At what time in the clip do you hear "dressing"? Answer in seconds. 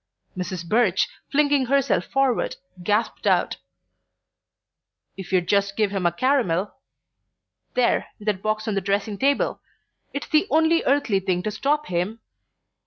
8.81-9.19